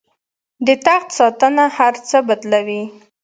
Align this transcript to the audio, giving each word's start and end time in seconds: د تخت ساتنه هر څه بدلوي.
د 0.65 0.67
تخت 0.85 1.09
ساتنه 1.19 1.63
هر 1.77 1.93
څه 2.07 2.17
بدلوي. 2.27 2.83